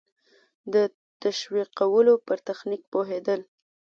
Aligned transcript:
د 0.73 0.75
تشویقولو 1.21 2.13
په 2.25 2.33
تخنیک 2.47 2.81
پوهېدل. 2.93 3.39